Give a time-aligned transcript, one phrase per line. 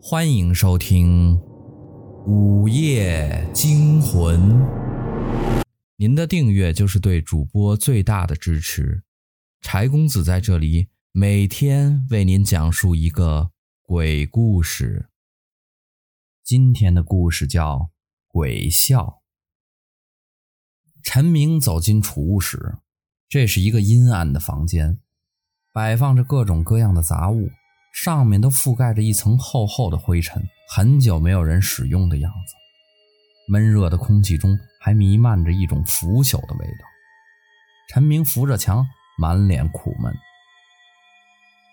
[0.00, 1.36] 欢迎收听
[2.24, 4.40] 《午夜惊魂》。
[5.96, 9.02] 您的订阅就是对主播最大的支持。
[9.60, 13.50] 柴公子在这里每天为您讲述一个
[13.82, 15.10] 鬼故事。
[16.44, 17.76] 今天的故事叫
[18.28, 19.02] 《鬼笑》。
[21.02, 22.78] 陈明走进储物室，
[23.28, 25.00] 这是一个阴暗的房间，
[25.74, 27.50] 摆放着各种各样的杂物。
[27.92, 30.42] 上面都覆盖着一层厚厚的灰尘，
[30.74, 32.54] 很久没有人使用的样子。
[33.50, 36.84] 闷热的空气中还弥漫着一种腐朽的味道。
[37.88, 38.86] 陈明扶着墙，
[39.18, 40.14] 满脸苦闷。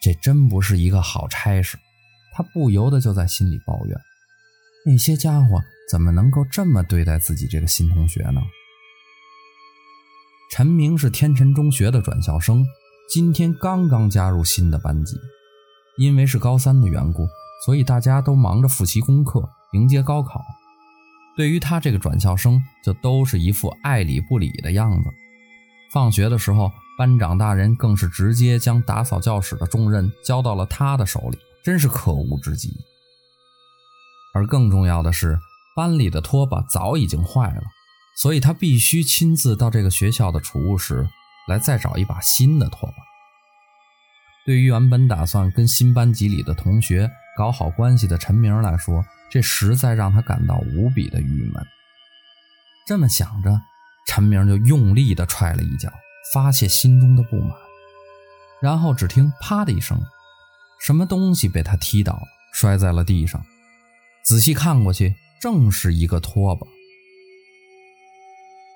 [0.00, 1.76] 这真不是一个好差事，
[2.32, 3.98] 他不由得就在心里抱怨：
[4.86, 8.40] 那些家伙怎么能够这么对待自己这个新同学呢？
[10.52, 12.64] 陈明是天辰中学的转校生，
[13.10, 15.16] 今天刚刚加入新的班级。
[15.96, 17.28] 因为是高三的缘故，
[17.64, 20.42] 所以大家都忙着复习功课，迎接高考。
[21.36, 25.10] 对于他这个转校生，就都是一副爱理不理的样子。
[25.92, 32.72] 放学的时候，班长大人更是直接将打扫教室的重任交到了他的手里，真是可恶至极。
[34.32, 35.38] 而更重要的是，
[35.76, 37.62] 班里的拖把早已经坏了，
[38.20, 41.08] 所以他必须亲自到这个学校的储物室
[41.48, 43.13] 来再找一把新的拖把。
[44.44, 51.66] 对于原本打算跟新班级里的同学搞好关系的陈明来说，这实在让他感到无比的郁闷。
[52.86, 53.62] 这么想着，
[54.06, 55.90] 陈明就用力地踹了一脚，
[56.34, 57.56] 发泄心中的不满。
[58.60, 59.98] 然后只听“啪”的一声，
[60.78, 62.20] 什么东西被他踢倒，
[62.52, 63.42] 摔在了地上。
[64.22, 66.66] 仔细看过去，正是一个拖把。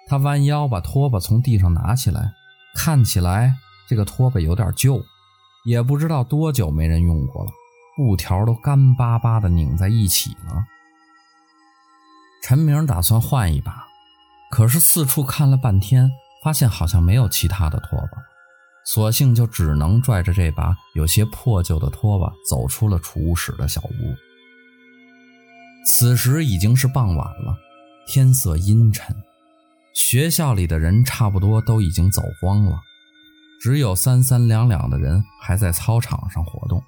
[0.09, 2.33] 他弯腰把拖把从地上拿起来，
[2.75, 3.55] 看起来
[3.87, 5.05] 这个拖把有点旧。
[5.69, 7.51] 也不知道多久没人用过了，
[7.95, 10.65] 布条都干巴巴的拧在一起了。
[12.43, 13.87] 陈明打算换一把，
[14.51, 16.11] 可是四处看了半天，
[16.43, 18.17] 发现好像没有其他的拖把，
[18.87, 24.17] 索性就只能拽着这把有些破旧的拖把走出了储物室的小屋。
[25.85, 27.55] 此时已经是傍晚了，
[28.07, 29.15] 天色阴沉，
[29.95, 32.81] 学校里的人差不多都已经走光了。
[33.61, 36.83] 只有三三两两的人还在操场上活动，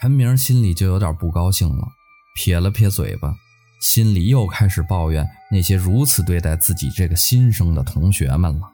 [0.00, 1.88] 陈明心里就有点不高兴了，
[2.36, 3.34] 撇了撇嘴巴，
[3.80, 8.70] 心里又开始抱怨那些如此对待自己这个新生的同学们了。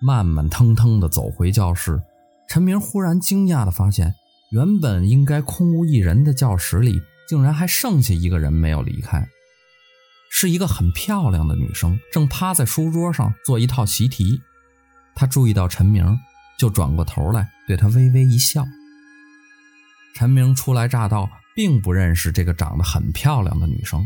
[0.00, 2.00] 慢慢腾腾地走回教室，
[2.48, 4.14] 陈明忽然惊讶地发现，
[4.50, 9.28] 原本应该空无一人的教室里，竟然还剩下一个人没有离开。
[10.34, 14.40] 是一个很漂亮的女生，正趴在书桌上做一套习题。
[15.14, 16.18] 她注意到陈明，
[16.58, 18.66] 就转过头来对他微微一笑。
[20.16, 24.04] 陈明初来乍到，并不认识这个长得很漂亮的女生，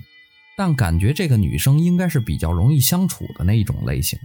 [0.58, 4.18] 但感觉这个女生应该是比较容易相处的那一种类型，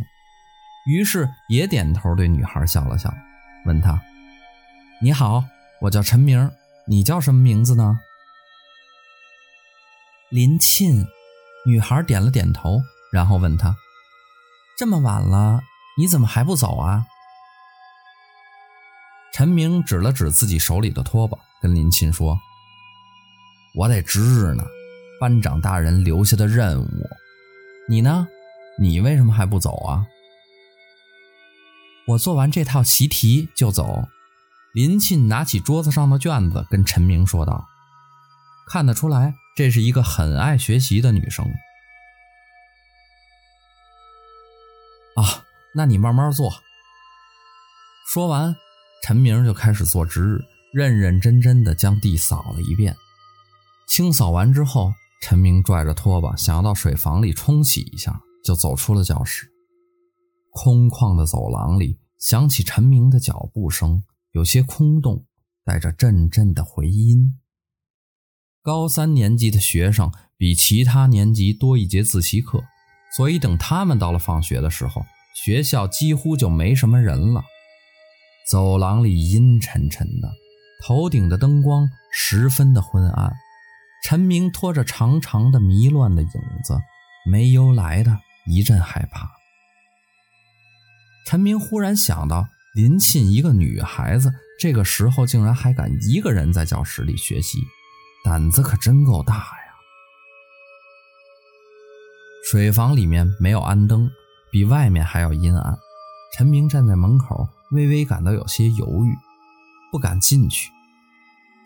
[0.88, 3.14] 于是也点头对女孩笑了笑，
[3.68, 4.02] 问她
[5.02, 5.46] ：“你好，
[5.82, 6.50] 我叫陈明，
[6.88, 8.00] 你叫什么名字呢？”
[10.30, 11.06] 林沁。
[11.66, 13.76] 女孩点了点头，然后问他
[14.78, 15.62] ：“这么晚了，
[15.98, 17.06] 你怎么还不走啊？”
[19.34, 22.40] 陈明指了指自己手里的拖把，跟林沁说
[23.76, 24.64] ：“我得值日呢，
[25.20, 27.10] 班长大人留下的任务。
[27.88, 28.28] 你呢？
[28.80, 30.08] 你为什么还不走啊？”
[32.08, 34.08] 我做完这套习题就走。
[34.74, 37.68] 林沁拿起桌子上的卷子，跟陈明说道
[38.68, 41.46] ：“看得出来。”这是一个很爱学习的女生
[45.16, 45.46] 啊，
[45.76, 46.52] 那你慢慢做。
[48.12, 48.56] 说完，
[49.04, 50.40] 陈明就开始做值日，
[50.74, 52.96] 认认真真的将地扫了一遍。
[53.88, 59.52] 清扫完之后，陈明拽着拖把想要到水房里冲洗一下，就走出了教室。
[60.50, 65.26] 空旷的走廊里响起陈明的脚步声，有些空洞，
[65.66, 67.41] 带着阵阵的回音。
[68.64, 72.64] 高三年级的学生比其他年级多一节自习课，
[73.18, 75.04] 所以等他们到了放学的时候，
[75.34, 77.44] 学校几乎就没什么人了。
[78.48, 80.32] 走廊里阴沉沉的，
[80.84, 83.34] 头顶的灯光十分的昏暗。
[84.04, 86.30] 陈明拖着长长的迷乱的影
[86.64, 86.80] 子，
[87.26, 89.28] 没由来的一阵害怕。
[91.26, 97.58] 陈明忽然想到，林沁一个女孩子，这个时候竟然还敢一个人在教室里学习。
[98.24, 99.48] 胆子可真够大呀！
[102.50, 104.10] 水房里面没有安灯，
[104.52, 105.78] 比外面还要阴暗。
[106.34, 109.16] 陈明站在门口，微微感到有些犹豫，
[109.92, 110.70] 不敢进去。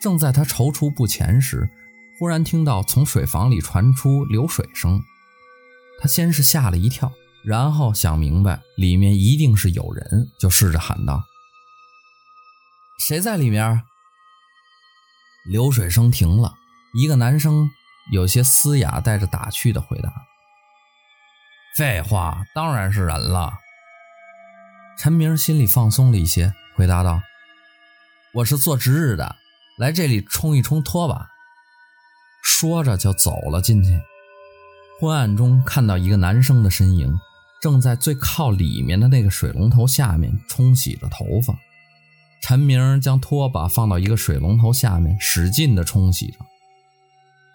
[0.02, 1.70] 正在他踌躇不前时，
[2.18, 5.02] 忽然听到从水房里传出流水声。
[6.00, 7.12] 他先是吓了一跳，
[7.44, 11.24] 然后想明白里面一定是有人，就试着喊道
[13.08, 13.82] ：“谁在里面？”
[15.46, 16.54] 流水声停了，
[16.94, 17.70] 一个男生
[18.12, 20.12] 有些嘶哑，带着打趣的回答
[21.78, 23.60] ：“废话，当然是人了。”
[24.98, 27.22] 陈明心里放松了一些，回答道
[28.34, 29.36] ：“我是做值日的，
[29.78, 31.30] 来这里冲一冲拖把。”
[32.44, 34.00] 说着就走了进去。
[35.00, 37.14] 昏暗中看到一个男生的身影，
[37.62, 41.54] 正在最靠里面的那个水龙头下面冲洗着头发。
[42.42, 46.40] 陈明将拖把放到一个水龙头下面，使劲的冲洗着。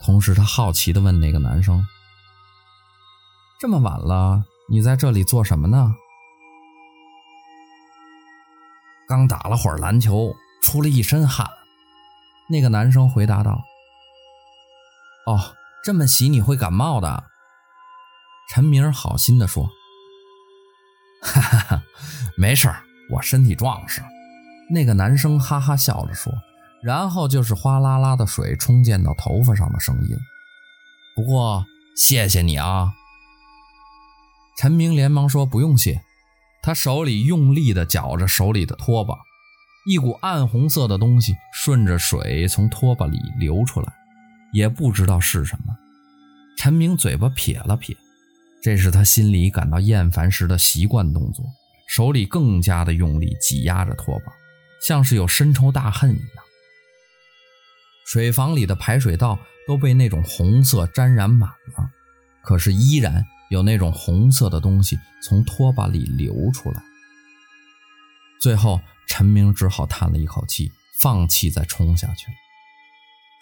[0.02, 1.86] 同时，他好奇地问那个男生
[3.60, 5.94] ：“这么晚了，你在这里做什么呢
[9.06, 10.34] ？”“刚打了会儿篮球，
[10.64, 11.46] 出了一身汗。”
[12.50, 13.62] 那个男生回答道。
[15.26, 15.54] “哦，
[15.84, 17.24] 这么洗你会感冒的。”
[18.52, 19.70] 陈明好心地说。
[21.22, 21.82] “哈哈哈，
[22.36, 22.82] 没事儿，
[23.12, 24.02] 我身体壮实。”
[24.70, 26.32] 那个男生哈哈笑着说，
[26.82, 30.16] 然后就是哗啦啦的水冲溅到头发上的声音。
[31.16, 32.92] 不过谢谢你啊！
[34.58, 36.00] 陈明连忙说不用谢。
[36.62, 39.14] 他手里用力地搅着手里的拖把，
[39.86, 43.90] 一股暗红色的东西顺着水从拖把里流出来，
[44.52, 45.74] 也不知道是什么。
[46.58, 47.96] 陈明嘴巴撇了撇，
[48.62, 51.44] 这是他心里感到厌烦时的习惯动作，
[51.88, 54.30] 手里更加的用力挤压着拖把。
[54.80, 56.44] 像是有深仇大恨一样，
[58.06, 61.90] 水房里的排水道都被那种红色沾染满了，
[62.42, 66.82] 可是依然有那种红色的东西从拖把里流出来。
[68.40, 72.34] 最后，陈明只好叹了一口气，放弃再冲下去了，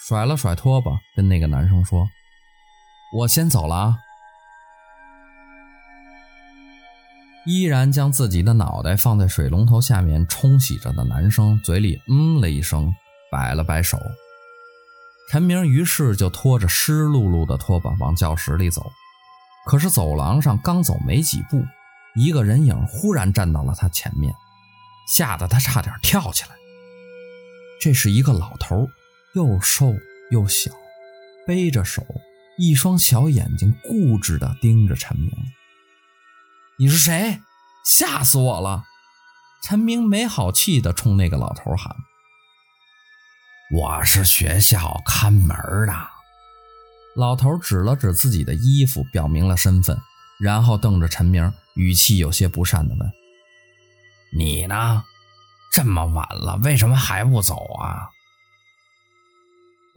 [0.07, 2.09] 甩了甩拖把，跟那个男生说
[3.15, 3.99] ：“我先走了啊。”
[7.49, 12.95] 依然将自己的脑袋放在水龙头下面冲洗着的男生嘴里嗯了一声，
[13.33, 13.99] 摆了摆手。
[15.31, 18.93] 陈明于是就拖着湿漉漉的拖把往教室里走。
[19.65, 21.65] 可是走廊上刚走没几步，
[22.17, 24.31] 一个人影忽然站到了他前面，
[25.17, 26.51] 吓得他差点跳起来。
[27.81, 28.87] 这是一个老头，
[29.35, 29.95] 又瘦
[30.31, 30.71] 又小，
[31.47, 32.05] 背着手，
[32.59, 35.31] 一双小眼睛固执地盯着陈明。
[36.81, 37.43] 你是谁？
[37.85, 38.85] 吓死我了！
[39.63, 41.97] 陈明没好气地冲那个老头喊
[43.75, 45.57] ：“我是学校看门
[45.89, 46.09] 的。”
[47.17, 49.99] 老头指了指自己的衣服，表明了身份，
[50.39, 53.13] 然后瞪着陈明，语气有些不善地问
[54.39, 55.03] ：“你呢？
[55.73, 58.09] 这么晚了，为什么还不走啊？”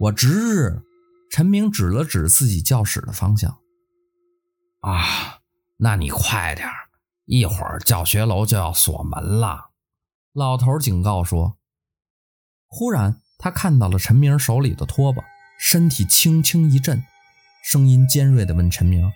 [0.00, 0.82] 我值日。
[1.30, 3.58] 陈明指了指自己教室的方向
[4.82, 5.38] ：“啊。”
[5.84, 6.68] 那你快点，
[7.24, 9.70] 一会儿教学楼就要锁门了。
[10.32, 11.58] 老头警告说。
[12.68, 15.24] 忽然，他看到了陈明手里的拖把，
[15.58, 17.02] 身体轻轻一震，
[17.64, 19.12] 声音尖锐地问陈明：“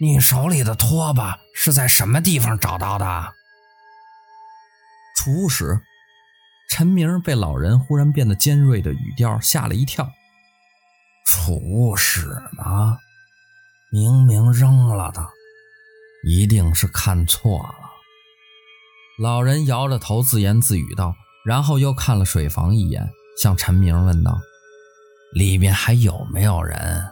[0.00, 3.34] 你手里的拖把是在什么地方找到的？”
[5.14, 5.82] 储物室。
[6.70, 10.10] 陈明被老人忽然变得尖锐的语调吓了一跳。
[11.24, 12.98] 储物室吗？
[13.90, 15.26] 明明扔了的，
[16.22, 17.74] 一定是看错了。
[19.18, 23.08] 老人摇着头自言自语道，然后又看了水房一眼，
[23.40, 24.38] 向陈明问道
[25.32, 27.02] ：“里面还有没有人？”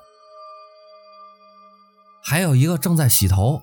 [2.23, 3.63] 还有一个正在洗头。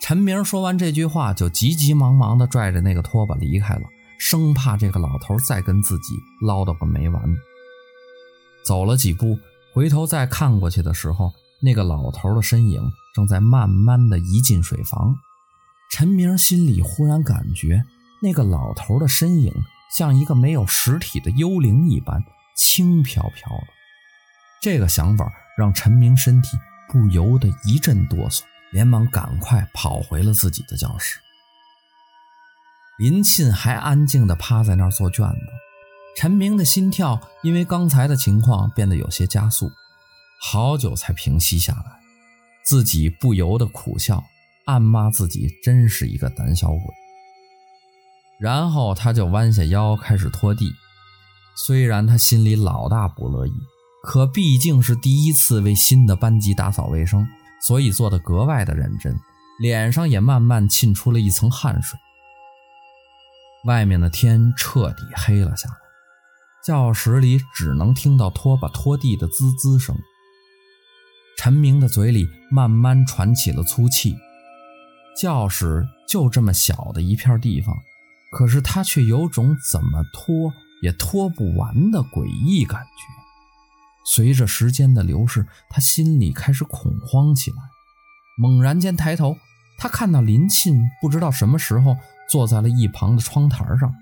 [0.00, 3.82] 陈明说完这句话，就急急忙忙地拽着那个拖把离开了，
[4.18, 7.22] 生怕这个老头再跟自己唠叨个没完。
[8.64, 9.38] 走了几步，
[9.74, 11.32] 回头再看过去的时候，
[11.64, 12.82] 那个老头的身影
[13.14, 15.16] 正在慢慢的移进水房，
[15.92, 17.84] 陈明心里忽然感觉
[18.20, 19.54] 那个老头的身影
[19.96, 22.24] 像一个没有实体的幽灵一般
[22.56, 23.66] 轻飘飘的。
[24.60, 28.42] 这个想法让陈明身体不由得一阵哆嗦，
[28.72, 31.20] 连忙赶快跑回了自己的教室。
[32.98, 35.46] 林沁还安静地趴在那儿做卷子，
[36.16, 39.70] 陈明的心跳因为刚才的情况变得有些加速。
[40.44, 42.00] 好久才平息下来，
[42.64, 44.24] 自己不由得苦笑，
[44.64, 46.80] 暗骂自己真是一个胆小鬼。
[48.40, 50.72] 然后他就弯下腰开始拖地，
[51.56, 53.52] 虽然他心里老大不乐意，
[54.02, 57.24] 可毕竟是第一次为新的班级打扫卫生，
[57.64, 59.16] 所以做得格外的认真，
[59.60, 61.96] 脸上也慢慢沁出了一层汗水。
[63.64, 65.76] 外面的天彻底黑了下来，
[66.66, 69.96] 教室里只能听到拖把拖地的滋滋声。
[71.36, 74.16] 陈明的嘴里慢慢喘起了粗气。
[75.16, 77.76] 教室就这么小的一片地方，
[78.30, 83.12] 可是他却有种怎么拖也拖不完的诡异感觉。
[84.04, 87.56] 随着时间的流逝，他心里开始恐慌起来。
[88.38, 89.36] 猛然间抬头，
[89.78, 91.96] 他看到林沁不知道什么时候
[92.28, 93.94] 坐在了一旁的窗台上。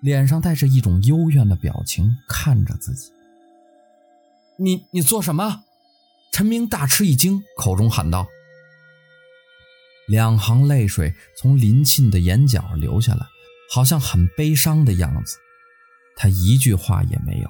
[0.00, 3.10] 脸上带着一种幽怨的表情，看着自己。
[4.58, 5.62] 你你做什么？
[6.34, 8.26] 陈明大吃一惊，口中喊道。
[10.08, 13.24] 两行泪水从林沁的眼角流下来，
[13.72, 15.36] 好像很悲伤的样子。
[16.16, 17.48] 他一句话也没有，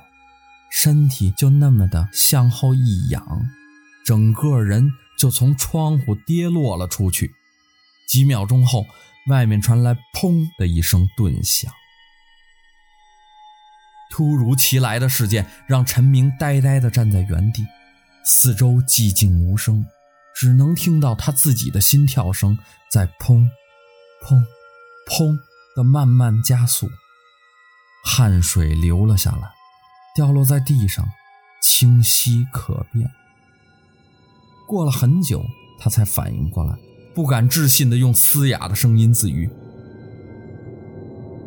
[0.71, 3.27] 身体就那么的向后一仰，
[4.05, 7.35] 整个人就从窗户跌落了出去。
[8.07, 8.85] 几秒钟后，
[9.31, 11.73] 外面传来“砰”的一声钝响。
[14.11, 17.65] 突如其来的事件让陈明呆呆地站在原地，
[18.25, 19.87] 四周寂静无声，
[20.35, 22.59] 只能听到他自己的心跳声
[22.91, 23.49] 在砰、
[24.23, 24.43] 砰、
[25.07, 25.39] 砰
[25.77, 26.89] 的慢慢加速。
[28.05, 29.53] 汗水流了下来，
[30.15, 31.07] 掉落在地上，
[31.63, 33.11] 清晰可辨。
[34.67, 35.45] 过了很久，
[35.79, 36.75] 他才反应过来，
[37.15, 39.51] 不敢置信地用嘶哑的声音自语：“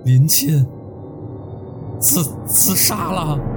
[0.06, 0.66] 林沁。”
[2.00, 3.57] 自自杀了。